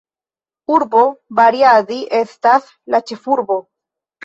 [0.77, 1.03] Urbo
[1.41, 3.63] Bariadi estas la ĉefurbo.